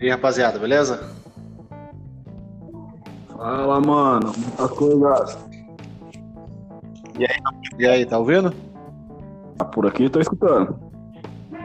[0.00, 1.10] E aí, rapaziada, beleza?
[3.36, 4.32] Fala, mano.
[4.58, 5.38] As coisas.
[7.78, 8.54] E aí, tá ouvindo?
[9.58, 10.78] Ah, Por aqui tô escutando.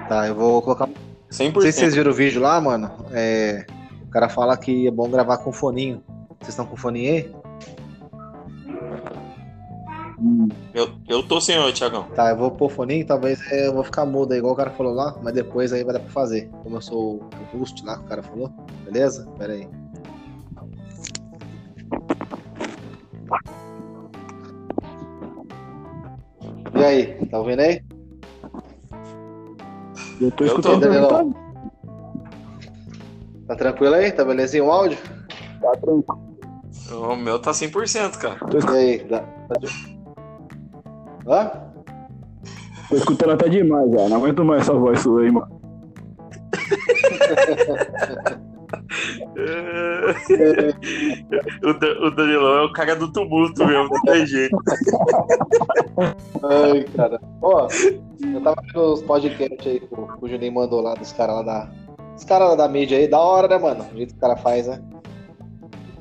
[0.09, 0.87] Tá, eu vou colocar.
[0.87, 0.95] Não
[1.29, 1.71] sei se 100%.
[1.71, 2.91] vocês viram o vídeo lá, mano.
[3.11, 3.65] É...
[4.03, 6.03] O cara fala que é bom gravar com foninho.
[6.39, 7.35] Vocês estão com foninho aí?
[10.73, 12.03] Eu, eu tô sem o Thiagão.
[12.15, 14.93] Tá, eu vou pôr foninho, talvez eu vou ficar mudo aí, igual o cara falou
[14.93, 16.49] lá, mas depois aí vai dar pra fazer.
[16.63, 18.49] Como eu sou o host lá que o cara falou.
[18.85, 19.27] Beleza?
[19.37, 19.67] Pera aí.
[26.75, 27.81] E aí, tá ouvindo aí?
[30.19, 31.33] Eu tô Eu escutando tô, também, Danilão.
[33.47, 34.11] Tá tranquilo aí?
[34.11, 34.97] Tá belezinho o áudio?
[35.61, 35.71] tá?
[35.71, 36.05] Tranquilo.
[36.91, 38.35] O meu tá 100%, cara.
[38.39, 39.03] Tô, E aí?
[39.07, 39.19] Dá...
[39.21, 39.92] tá de-
[41.27, 41.51] Hã?
[42.89, 44.09] tô escutando até demais, já.
[44.09, 45.47] Não aguento mais essa voz sua aí, mano.
[51.63, 54.55] o, Da- o Danilão é o cara do tumulto mesmo, não tem jeito.
[56.43, 57.19] Ai, cara.
[57.41, 57.67] Ó,
[58.33, 61.35] eu tava vendo os podcasts aí que o, que o Juninho mandou lá dos caras
[61.37, 61.69] lá da.
[62.15, 63.85] Os caras lá da mídia aí, da hora, né, mano?
[63.91, 64.79] O jeito que o cara faz, né?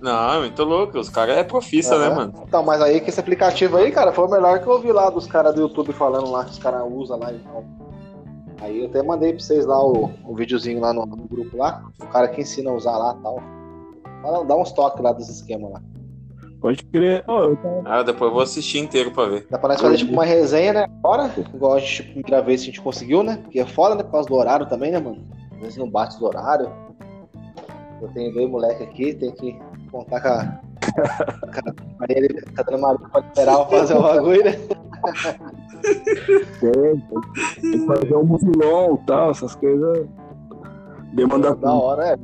[0.03, 0.99] Não, é muito louco.
[0.99, 2.15] Os caras é profissa, né, Aham.
[2.17, 2.35] mano?
[2.47, 5.09] Então, mas aí que esse aplicativo aí, cara, foi o melhor que eu vi lá
[5.09, 7.65] dos caras do YouTube falando lá, que os caras usam lá e tal.
[8.61, 11.85] Aí eu até mandei pra vocês lá o, o videozinho lá no, no grupo lá,
[12.01, 13.43] o cara que ensina a usar lá e tal.
[14.23, 15.81] Fala, Dá uns toques lá dos esquemas lá.
[16.61, 17.25] Pode crer.
[17.27, 19.47] Eu tava- Ah, depois eu vou assistir inteiro pra ver.
[19.51, 20.87] Dá pra nós fazer tipo uma resenha, né?
[21.03, 23.39] Agora, igual a gente, tipo, primeira vez que a gente conseguiu, né?
[23.43, 24.05] Porque é foda, né?
[24.05, 25.27] Por causa do horário também, né, mano?
[25.55, 26.71] Às vezes não bate do horário.
[28.01, 29.59] Eu tenho dois moleques aqui, tem que
[29.93, 30.45] contar com a.
[31.53, 34.53] com a- Aí ele tá dando maluco pra liberar eu fazer o bagulho, né?
[36.61, 36.73] tem,
[37.61, 40.07] tem que fazer um mutilão e tal, essas coisas.
[41.13, 42.17] Demanda Da hora, é.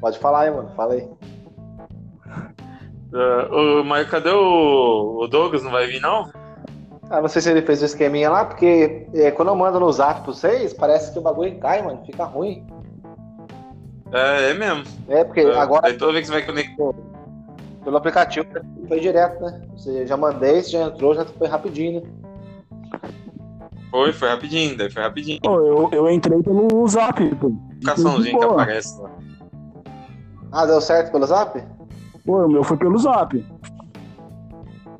[0.00, 0.70] Pode falar aí, mano.
[0.76, 1.08] Fala aí.
[3.12, 5.62] Ah, ô, mas cadê o, o Douglas?
[5.62, 6.30] Não vai vir, não?
[7.10, 9.92] Ah, não sei se ele fez o esqueminha lá, porque é, quando eu mando no
[9.92, 12.02] zap pra vocês, parece que o bagulho cai, mano.
[12.04, 12.66] Fica ruim.
[14.12, 14.84] É, é mesmo.
[15.08, 16.84] É, porque É, agora Daí toda vez que você vai conectar.
[17.84, 18.46] pelo aplicativo
[18.88, 19.62] foi direto, né?
[19.76, 22.08] Você já mandei, você já entrou, já foi rapidinho, né?
[23.90, 25.40] Foi, foi rapidinho, daí foi rapidinho.
[25.40, 27.48] Pô, eu, eu entrei pelo zap, pô.
[27.48, 29.10] Notificaçãozinha que aparece lá.
[30.50, 31.62] Ah, deu certo pelo zap?
[32.24, 33.44] Pô, o meu foi pelo zap.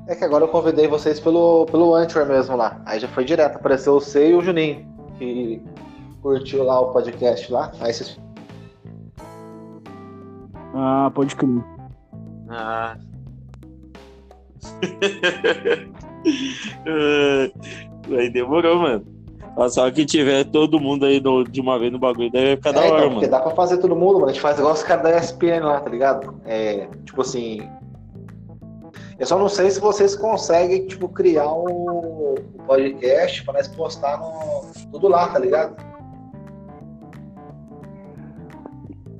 [0.06, 2.80] É que agora eu convidei vocês pelo, pelo Anchor mesmo lá.
[2.84, 4.86] Aí já foi direto, apareceu você e o Juninho,
[5.18, 5.62] que
[6.20, 7.72] curtiu lá o podcast lá.
[7.80, 8.18] Aí vocês.
[10.74, 11.64] Ah, pode crer.
[12.50, 12.96] Ah.
[18.10, 19.04] Aí demorou, mano.
[19.70, 22.72] Só que tiver todo mundo aí no- de uma vez no bagulho, daí vai ficar
[22.72, 23.30] da É, hora, então, porque mano.
[23.30, 24.26] dá pra fazer todo mundo, mano.
[24.26, 26.40] A gente faz igual os caras da ESPN lá, tá ligado?
[26.44, 27.60] É, tipo assim.
[29.16, 32.34] Eu só não sei se vocês conseguem, tipo, criar um
[32.66, 35.76] podcast pra nós postar no, tudo lá, tá ligado?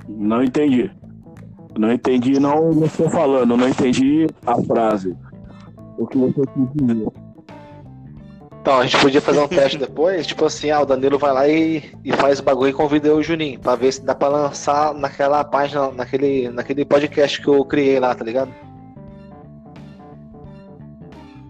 [0.09, 0.91] Não entendi.
[1.77, 5.15] Não entendi, não não estou falando, não entendi a frase.
[5.97, 7.07] O que você quis dizer.
[8.61, 11.47] Então, a gente podia fazer um teste depois, tipo assim, ah, o Danilo vai lá
[11.47, 14.15] e, e faz o bagulho e convida eu e o Juninho, pra ver se dá
[14.15, 18.51] pra lançar naquela página, naquele, naquele podcast que eu criei lá, tá ligado?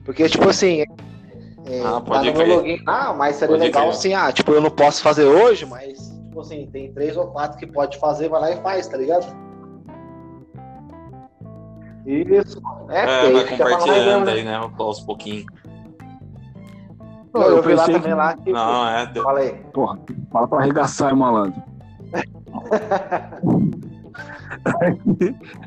[0.03, 3.83] Porque, tipo assim, é, Ah, tá pode no meu login, ah, mas seria Pode legal
[3.83, 3.95] crer.
[3.95, 7.57] assim, ah, tipo, eu não posso fazer hoje, mas, tipo assim, tem três ou quatro
[7.57, 9.25] que pode fazer, vai lá e faz, tá ligado?
[12.05, 14.31] Isso, é, É, vai compartilhando mesmo, né?
[14.33, 14.69] aí, né?
[14.77, 15.45] Aos pouquinhos.
[17.33, 18.51] Não, eu, Eu vi lá também que- lá que.
[18.51, 19.05] Não, é.
[19.07, 19.51] deu- Fala aí.
[19.73, 19.99] Porra,
[20.31, 21.61] fala pra arregaçar, hein, malandro.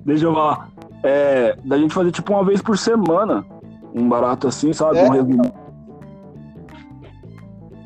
[0.05, 0.69] Deixa eu falar.
[1.03, 3.45] É, da gente fazer tipo uma vez por semana.
[3.95, 4.99] Um barato assim, sabe?
[4.99, 5.05] É.
[5.05, 5.53] Um resumo.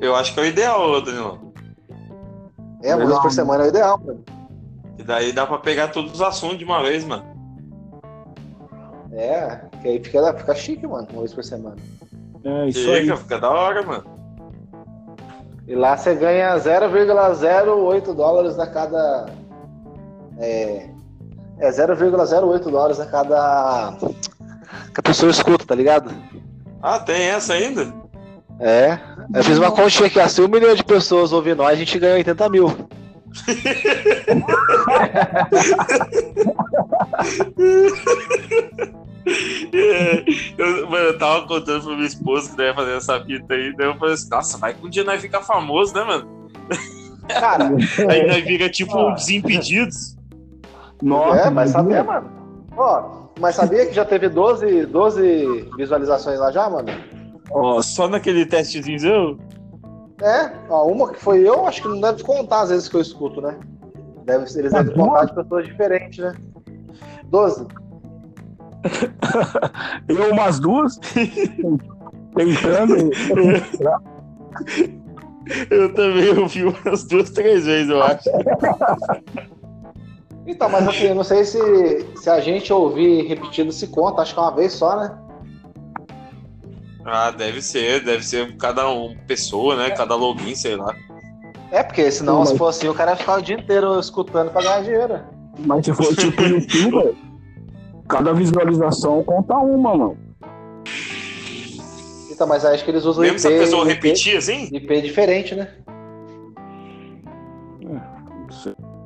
[0.00, 1.52] Eu acho que é o ideal, Danilo.
[2.82, 4.24] É, uma vez por semana é o ideal, mano.
[4.98, 7.24] E daí dá pra pegar todos os assuntos de uma vez, mano.
[9.12, 11.76] É, que aí fica, fica chique, mano, uma vez por semana.
[12.44, 13.02] É isso aí.
[13.02, 14.04] Fica, fica da hora, mano.
[15.66, 19.26] E lá você ganha 0,08 dólares a cada.
[20.38, 20.88] É.
[21.58, 23.96] É 0,08 dólares a cada.
[24.92, 26.10] Que a pessoa escuta, tá ligado?
[26.82, 27.92] Ah, tem essa ainda?
[28.58, 28.98] É.
[29.34, 30.26] Eu fiz uma continha aqui, ó.
[30.26, 32.74] Se um milhão de pessoas ouvir nós, a gente ganha 80 mil.
[39.26, 40.24] É,
[40.58, 43.74] eu, mano, eu tava contando pra minha esposa que ia fazer essa fita aí.
[43.76, 46.50] Daí eu falei assim, nossa, vai que um dia nós ficar famoso, né, mano?
[47.28, 47.70] Cara,
[48.10, 50.16] Aí nós vira tipo um desimpedidos.
[51.00, 52.30] Nossa, é, vai saber, mano.
[52.76, 56.88] Ó, mas sabia que já teve 12, 12 visualizações lá já, mano?
[57.50, 59.38] Ó, só naquele testezinho.
[60.20, 63.00] É, ó, uma que foi eu, acho que não deve contar às vezes que eu
[63.00, 63.58] escuto, né?
[64.24, 66.34] Deve, eles devem contar de pessoas diferentes, né?
[67.24, 67.66] 12.
[70.08, 70.98] Eu umas duas.
[72.34, 73.10] tentando.
[75.70, 78.28] Eu também ouvi umas duas, três vezes, eu acho.
[80.44, 84.34] Então, mas assim, eu não sei se, se a gente ouvir repetido se conta, acho
[84.34, 85.16] que é uma vez só, né?
[87.04, 89.90] Ah, deve ser, deve ser cada um pessoa, né?
[89.90, 90.96] Cada login, sei lá.
[91.70, 94.00] É, porque senão, Não, se mas- for assim, o cara ia ficar o dia inteiro
[94.00, 95.20] escutando pra ganhar dinheiro.
[95.60, 97.16] Mas se for tipo YouTube,
[98.12, 100.18] cada visualização conta uma, mano.
[102.30, 104.68] Então, mas acho que eles usam Mesmo IP, se a pessoa IP, repetir assim?
[104.70, 105.68] IP diferente, né?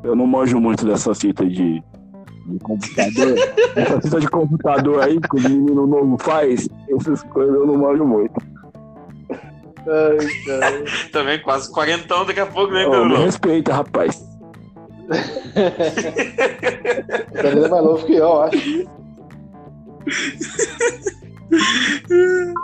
[0.03, 1.83] Eu não manjo muito dessa fita de,
[2.47, 3.39] de computador.
[3.77, 8.05] Essa fita de computador aí que o menino novo faz, essas coisas eu não manjo
[8.05, 8.35] muito.
[9.31, 10.85] Ai, cara.
[11.13, 13.09] Também quase quarentão daqui a pouco, né, Ô, Pedro?
[13.09, 14.36] me respeita, rapaz.
[17.33, 18.85] O Danilo é mais novo que eu, eu acho.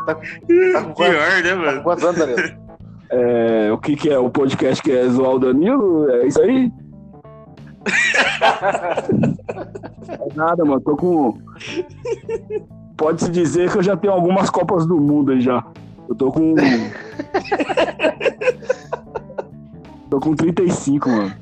[0.06, 1.82] Tá, tá com quantos, Pior, né, tá com mano?
[1.82, 2.62] quantos anos, Danilo?
[3.10, 4.18] É, o que, que é?
[4.18, 6.10] O podcast que é zoar o Danilo?
[6.10, 6.72] É isso aí?
[10.08, 10.80] É nada, mano.
[10.80, 11.38] Tô com.
[12.96, 15.64] Pode-se dizer que eu já tenho algumas Copas do Mundo aí já.
[16.08, 16.54] Eu tô com.
[20.10, 21.32] tô com 35, mano.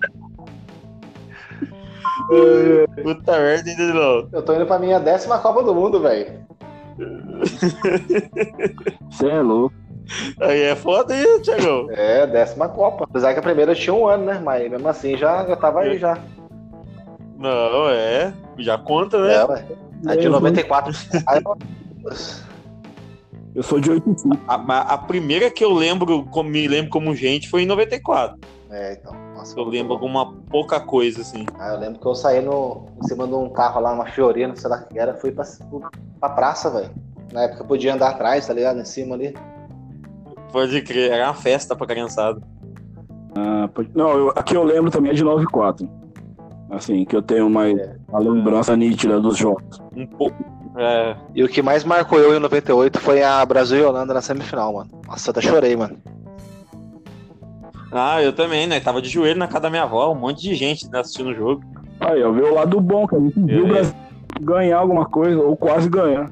[3.02, 4.28] Puta merda, entendeu?
[4.32, 6.40] Eu tô indo pra minha décima Copa do Mundo, velho.
[9.10, 9.74] Você é louco.
[10.40, 11.86] Aí é foda aí, Thiagão.
[11.90, 13.04] É, décima Copa.
[13.04, 14.40] Apesar que a primeira eu tinha um ano, né?
[14.42, 16.18] Mas mesmo assim já, já tava aí já.
[17.38, 18.32] Não, é.
[18.58, 19.34] Já conta, né?
[19.34, 19.64] É, ué.
[20.06, 20.92] A de Eu sou- 94.
[21.26, 21.42] Aí,
[23.54, 24.38] Eu sou de 85.
[24.48, 28.36] A, a- a primeira que eu lembro, como, me lembro como gente, foi em 94.
[28.70, 29.12] É, então.
[29.40, 31.46] Nossa, Eu lembro alguma pouca coisa, assim.
[31.58, 34.48] Ah, eu lembro que eu saí no, em cima de um carro lá, uma Fiorina,
[34.48, 35.44] não sei lá o que era, fui pra,
[36.20, 36.90] pra praça, velho.
[37.32, 38.78] Na época eu podia andar atrás, tá ligado?
[38.80, 39.34] Em cima ali.
[40.52, 42.40] Pode crer, era uma festa pra criançada.
[43.34, 45.88] Ah, pode- Não, eu- aqui eu lembro também é de 94.
[46.70, 47.96] Assim, que eu tenho mais É.
[48.12, 49.80] a lembrança nítida dos jogos.
[49.96, 50.36] Um pouco.
[50.76, 54.20] É, E o que mais marcou eu em 98 foi a Brasil e Holanda na
[54.20, 54.90] semifinal, mano.
[55.06, 55.96] Nossa, eu até chorei, mano.
[57.92, 58.78] Ah, eu também, né?
[58.80, 61.34] Tava de joelho na casa da minha avó, um monte de gente né, assistindo o
[61.34, 61.62] jogo.
[61.98, 63.68] Aí, eu vi o lado bom, que a gente viu o.
[63.68, 63.94] Brasil
[64.40, 66.30] ganhar alguma coisa, ou quase ganhar.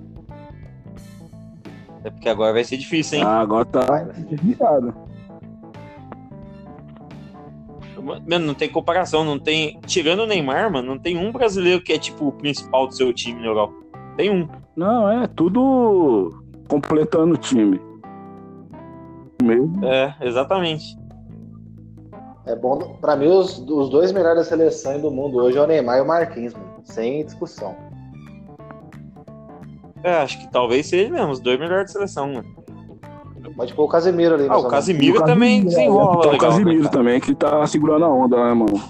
[2.05, 3.25] É porque agora vai ser difícil, hein?
[3.25, 4.95] Ah, agora tá complicado.
[8.27, 9.79] Mano, não tem comparação, não tem.
[9.87, 13.13] Tirando o Neymar, mano, não tem um brasileiro que é tipo o principal do seu
[13.13, 13.75] time na Europa.
[14.17, 14.49] Tem um.
[14.75, 17.81] Não, é tudo completando o time.
[19.43, 19.85] Mesmo.
[19.85, 20.97] É, exatamente.
[22.49, 25.67] É bom, pra mim, os, os dois melhores da seleção do mundo hoje é o
[25.67, 26.77] Neymar e o Marquinhos, mano.
[26.83, 27.77] Sem discussão.
[30.03, 32.49] É, acho que talvez seja mesmo, os dois melhores da seleção, mano.
[33.55, 34.45] Pode pôr o Casemiro ali.
[34.45, 34.71] Ah, o ou menos.
[34.71, 36.89] Casimiro O também Casimiro, desenrola é, tá o né, cara?
[36.89, 38.83] também, que tá segurando a onda, né, mano?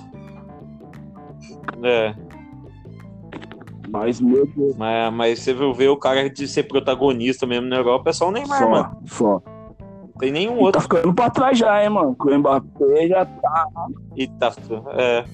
[1.83, 2.15] É,
[3.89, 7.77] Mas meu Deus, mas, mas você viu ver o cara de ser protagonista mesmo na
[7.77, 8.97] Europa é só o Neymar, mano.
[9.07, 9.43] só, só.
[9.47, 9.58] Não
[10.19, 10.81] tem nenhum E tá outro.
[10.83, 12.15] ficando pra trás já, hein, mano?
[12.17, 13.67] Com o Mbappé já tá.
[14.17, 14.53] E tá.
[14.97, 15.25] É,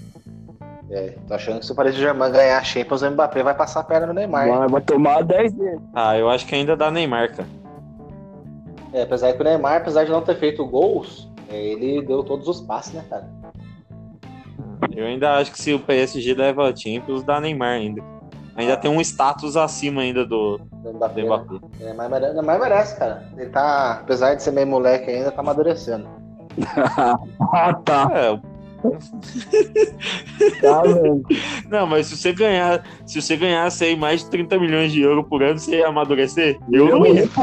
[0.91, 3.81] É, tô achando que se o Paris Saint-Germain ganhar a Champions, o Mbappé vai passar
[3.81, 4.49] a perna no Neymar.
[4.49, 5.81] Vai, vai tomar 10 vezes.
[5.95, 7.49] ah, eu acho que ainda dá Neymar, cara.
[8.93, 12.47] É, apesar que o Neymar, apesar de não ter feito gols, é, ele deu todos
[12.47, 13.29] os passes, né, cara?
[14.95, 18.03] Eu ainda acho que se o PSG leva a Champions, dá Neymar ainda.
[18.57, 21.23] Ainda tem um status acima ainda do, Do do Mbappé.
[21.23, 21.27] né?
[21.27, 21.55] Mbappé.
[21.81, 23.25] É, mas merece, mas merece, cara.
[23.37, 26.07] Ele tá, apesar de ser meio moleque ainda, tá amadurecendo.
[27.53, 28.11] ah, tá.
[28.15, 28.55] É,
[30.61, 30.83] Tá
[31.71, 35.27] não, mas se você ganhar, se você ganhasse aí mais de 30 milhões de euros
[35.27, 36.59] por ano, você ia amadurecer?
[36.71, 37.23] Eu não ia.
[37.23, 37.25] É.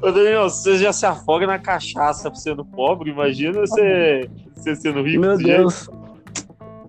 [0.00, 5.02] Ô, Daniel, se você já se afoga na cachaça sendo pobre, imagina você, você sendo
[5.02, 5.97] rico Meu desse jeito.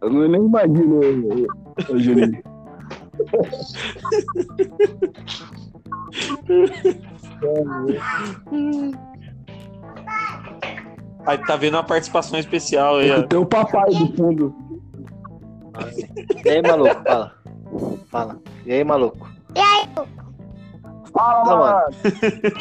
[0.02, 2.42] Eu não, nem imagino, ô, ô, Juninho.
[11.26, 13.22] Aí tá vendo uma participação especial aí, ó.
[13.24, 14.56] Tem o papai do fundo.
[16.44, 17.04] E aí, maluco?
[17.04, 17.36] Fala.
[18.10, 18.40] Fala.
[18.66, 19.30] E aí, maluco?
[21.14, 21.60] Fala, Tá, mano.
[21.60, 21.86] mano.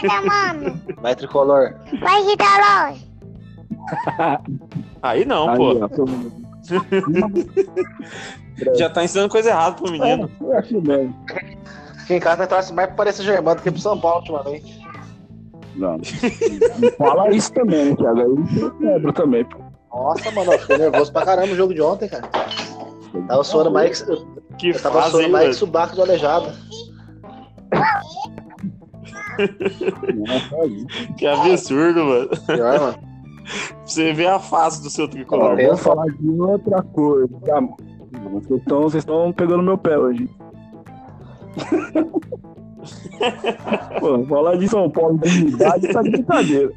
[0.08, 0.80] Vai, mano.
[1.00, 1.74] Vai, tricolor.
[2.00, 2.96] Vai, Ritalão.
[5.02, 5.78] Aí não, Aí, pô.
[5.84, 6.47] ó.
[8.76, 10.30] Já tá ensinando coisa errada pro menino.
[10.50, 11.14] É, é assim mesmo.
[12.02, 14.78] Aqui em casa torce mais pro Paris Saint-Germain do que pro São Paulo ultimamente.
[15.76, 15.96] Não.
[15.96, 18.20] Não fala isso também, né, Thiago?
[18.20, 19.58] Aí eu quebro também, pô.
[19.94, 22.28] Nossa, mano, eu fiquei nervoso pra caramba o jogo de ontem, cara.
[23.26, 24.26] Tava suando mais que, eu
[24.58, 26.52] Que tava fase, suando mais que subaco do aleijado.
[31.16, 32.28] Que absurdo, mano.
[32.46, 33.07] Pior, mano.
[33.88, 35.56] Você vê a face do seu tricolor.
[35.56, 35.68] Pensa.
[35.68, 37.34] vou falar de outra coisa.
[37.46, 37.58] Tá?
[38.30, 40.28] Vocês estão vocês estão pegando meu pé hoje.
[43.98, 46.70] Pô, falar de São Paulo de unidade tá de brincadeira.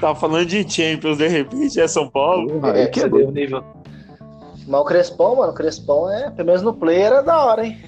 [0.00, 2.64] Tá falando de Champions, de repente é São Paulo.
[2.66, 3.64] É, que vê o nível.
[4.66, 7.78] Mas o Crespão, mano, o Crespão é, pelo menos no play, era da hora, hein?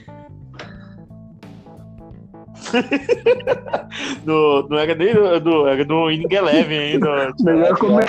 [4.25, 7.33] No, não era nem do, do, era do Inning Eleven ainda.
[7.41, 8.07] Melhor como é.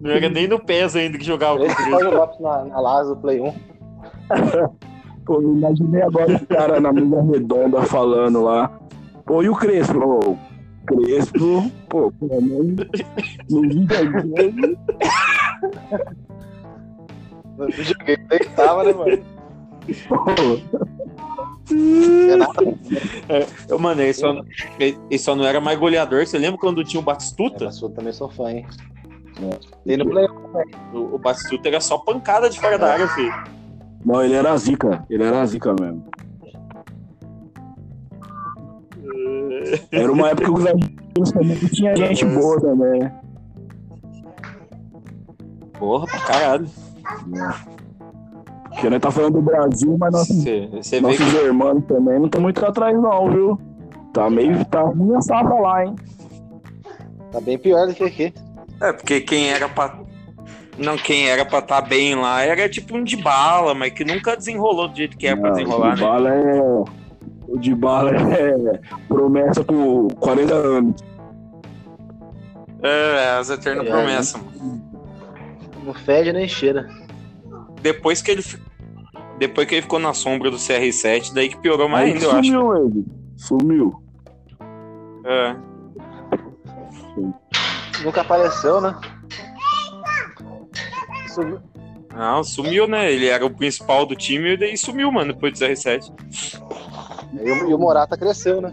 [0.00, 3.20] Não era nem no PES ainda que jogava faz o Lopes na, na Lasa do
[3.20, 3.52] Play 1.
[5.24, 8.70] Pô, eu imaginei agora o cara na mesa redonda falando lá.
[9.24, 9.98] Pô, e o Crespo?
[9.98, 10.36] Ô,
[10.86, 12.86] Crespo, pô, pelo menos
[13.48, 14.78] no videogame.
[17.56, 19.18] No videogame ele tava, né, mano?
[20.08, 20.16] Pô,
[21.72, 22.78] Renato,
[23.70, 24.34] Ô, Mano, ele só,
[24.78, 26.26] ele, só não era mais goleador.
[26.26, 27.70] Você lembra quando tinha o Batistuta?
[27.82, 28.66] eu também sou fã, hein?
[29.84, 30.26] Tem no Play
[30.92, 30.96] 1.
[30.96, 33.32] O, o Batistuta era só pancada de fora da área, filho.
[34.04, 35.04] não, ele era zica.
[35.08, 36.04] Ele era zica mesmo.
[39.90, 43.10] Era uma época que os argentinos também tinha gente boa também.
[45.78, 46.66] Porra, pra caralho.
[48.82, 52.18] Porque nós tá falando do Brasil, mas nossos, Você, você vê nossos que irmãos também
[52.18, 53.60] não estão muito atrás, não, viu?
[54.12, 54.64] Tá meio.
[54.64, 55.94] Tá ruim a safra lá, hein?
[57.30, 58.34] Tá bem pior do que aqui.
[58.80, 60.00] É, porque quem era pra.
[60.76, 64.36] Não, quem era pra estar bem lá era tipo um de bala, mas que nunca
[64.36, 66.08] desenrolou do jeito que era pra Não, desenrolar, o de né?
[66.08, 66.84] bala é.
[67.46, 71.04] O de bala é promessa por 40 anos.
[72.82, 74.82] É, as eternas É, promessas, mano.
[75.84, 76.88] Não fede nem cheira.
[77.80, 78.42] Depois que ele.
[79.42, 82.44] Depois que ele ficou na sombra do CR7, daí que piorou mais ainda, eu acho.
[82.44, 83.06] sumiu ele.
[83.36, 84.02] Sumiu.
[85.24, 85.56] É.
[88.04, 88.96] Nunca apareceu, né?
[91.26, 91.58] Sumiu.
[92.14, 93.12] Não, sumiu, né?
[93.12, 96.12] Ele era o principal do time e daí sumiu, mano, depois do CR7.
[97.32, 98.72] E o, e o Morata cresceu, né?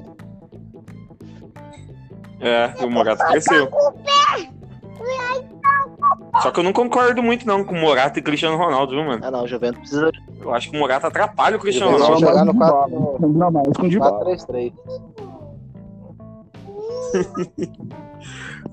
[2.41, 3.71] É, o Morata cresceu.
[6.43, 9.25] Só que eu não concordo muito não com o Morata e Cristiano Ronaldo, viu, mano?
[9.25, 12.19] Ah, não, o Juventus precisa de Eu acho que o Morata atrapalha o Cristiano Ronaldo.
[12.21, 13.17] vai jogar no de 4 bala.
[13.17, 14.25] Combina mais com de bala.
[14.25, 14.73] 4-3-3.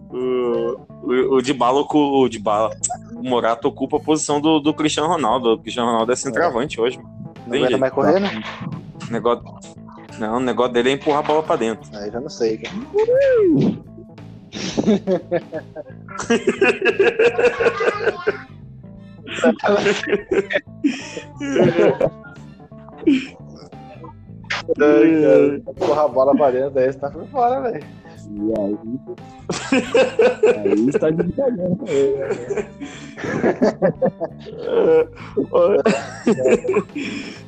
[0.09, 2.71] O, o, o Dybala, o Dybala,
[3.15, 5.55] o Morata ocupa a posição do, do Cristiano Ronaldo.
[5.55, 7.11] O Cristiano Ronaldo é centroavante hoje, mano.
[7.47, 7.81] Não aguenta jeito.
[7.81, 8.43] mais correr, né?
[9.09, 9.45] O negócio...
[10.19, 11.91] Não, o negócio dele é empurrar a bola pra dentro.
[11.97, 12.59] Aí já não sei.
[12.59, 12.75] cara.
[19.29, 19.81] Ai, cara.
[25.77, 27.85] Porra, a bola aí você tá por fora, velho.
[28.29, 28.77] E aí.
[30.59, 31.77] aí está de brincadeira né?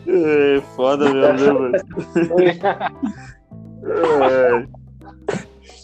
[0.06, 1.76] É foda mesmo, né, mano?
[3.84, 4.66] É.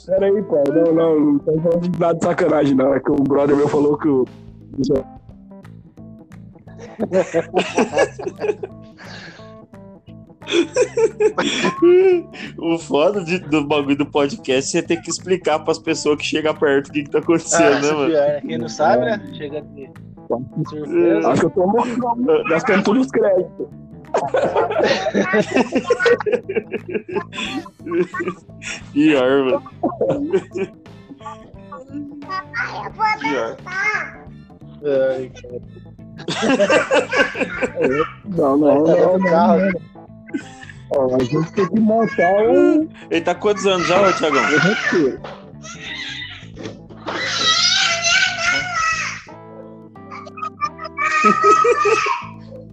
[0.07, 0.65] Pera aí, pai.
[0.69, 2.95] Não, não, não tô falando nada de sacanagem, não.
[2.95, 4.25] É que o brother meu falou que o.
[12.59, 16.25] O foda de- do bagulho do podcast é você ter que explicar pras pessoas que
[16.25, 18.07] chegam perto o que, que tá acontecendo, né, mano?
[18.11, 18.41] pior, né?
[18.41, 19.21] Quem não sabe, né?
[19.35, 19.91] Chega de
[20.69, 21.29] surpresa.
[21.29, 23.67] Acho que eu tô morrendo, gastando todos os créditos.
[28.93, 29.63] Pior, mano.
[33.21, 33.57] Pior.
[34.85, 35.63] Ai, cara.
[38.25, 39.71] Não, não, Tá não, não.
[40.91, 44.43] Ó, a gente tem que montar um Ele tá com quantos anos já, Thiagão?
[44.43, 45.21] um roteiro.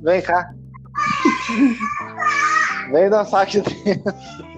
[0.03, 0.53] Vem cá.
[2.91, 4.50] Vem dançar aqui dentro.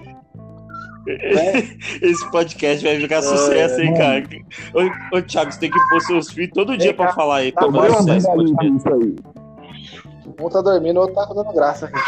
[1.06, 1.78] Vem.
[2.02, 4.22] Esse podcast vai ficar sucesso, hein, cara?
[4.74, 7.04] Ô, ô Thiago, você tem que pôr seus filhos todo dia cá.
[7.04, 7.52] pra falar aí.
[7.52, 8.76] Tá Vai sucesso podcast.
[8.76, 9.16] isso aí.
[10.40, 11.90] Um tá dormindo, o outro tá dando graça.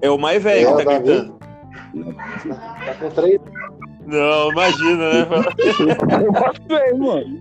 [0.00, 1.04] É o mais velho É, que tá Davi.
[1.04, 1.38] gritando.
[2.86, 3.40] Tá com três.
[4.06, 5.26] Não, imagina, né?
[6.24, 7.40] Eu gostei, mano.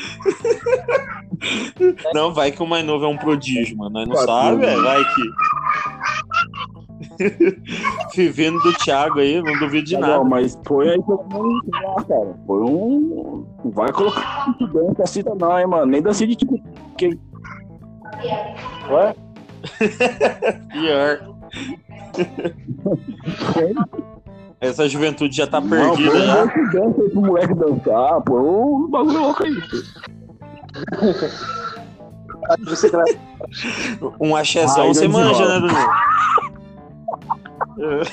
[2.14, 3.90] Não, vai que o mais novo é um prodígio, mano.
[3.90, 5.22] Nós não Quatro, sabe, é, vai que.
[8.14, 10.24] Vivendo do Thiago aí, não duvido de Não, nada.
[10.24, 11.42] mas foi aí que eu não
[11.82, 12.34] lá, cara.
[12.46, 13.46] Foi um.
[13.64, 15.86] Não vai colocar muito bem essa cita, não, hein, mano.
[15.86, 16.60] Nem da Cid, tipo.
[16.96, 17.18] Que...
[18.90, 19.14] Ué?
[20.72, 21.20] Pior.
[24.60, 26.42] Essa juventude já tá Não, perdida já.
[26.44, 28.84] um que dança aí pro moleque dançar, pô.
[28.84, 29.54] Um bagulho louco aí.
[29.60, 29.66] Tá.
[34.20, 35.68] Um axézão você manja, né.
[37.76, 38.04] Danilo?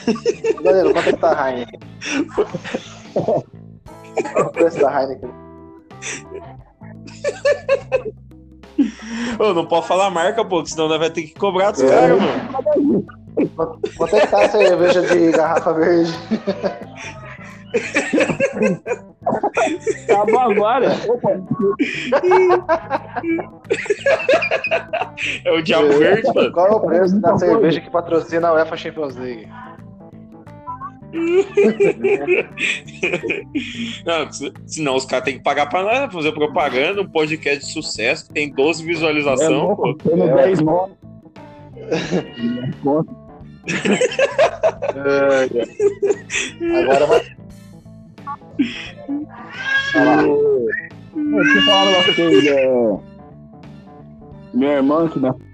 [0.63, 1.79] Danilo, quanto é que tá a Heineken?
[3.13, 3.43] Qual
[4.45, 5.29] o preço da Heineken?
[9.39, 11.89] Ô, não pode falar marca, pô, que senão nós vai ter que cobrar dos É.
[11.89, 13.05] caras, mano.
[13.97, 16.13] Quanto é que tá a cerveja de garrafa verde?
[20.09, 20.95] Acabou agora.
[21.07, 21.31] Opa,
[25.45, 26.51] É o Diabo Verde, mano.
[26.51, 29.47] Qual é o preço da cerveja que patrocina a UEFA Champions League?
[34.05, 36.09] Não, se- senão os caras têm que pagar pra nós, né?
[36.11, 40.09] Fazer propaganda, um podcast de sucesso que tem 12 é visualizações, louco, pô.
[40.09, 40.35] tendo É.
[40.47, 40.95] 10 nomes.
[46.81, 47.21] Agora vai.
[51.13, 52.45] Deixa eu falar um vocês.
[52.47, 52.97] É...
[54.53, 55.46] Minha irmã, que nasceu